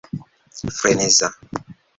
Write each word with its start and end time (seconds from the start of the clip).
freneza 0.79 1.27